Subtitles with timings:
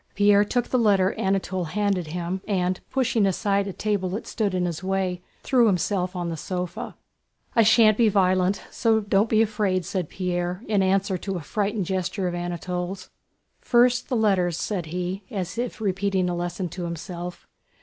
[0.15, 4.65] Pierre took the letter Anatole handed him and, pushing aside a table that stood in
[4.65, 6.95] his way, threw himself on the sofa.
[7.55, 12.27] "I shan't be violent, don't be afraid!" said Pierre in answer to a frightened gesture
[12.27, 13.11] of Anatole's.
[13.59, 17.45] "First, the letters," said he, as if repeating a lesson to himself.